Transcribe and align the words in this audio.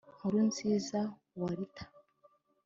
Nkurunziza 0.17 0.99
Walter 1.39 1.85